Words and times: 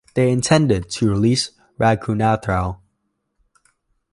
They 0.15 0.31
intended 0.31 0.89
to 0.93 1.09
release 1.11 1.51
Raghunathrao. 1.79 2.79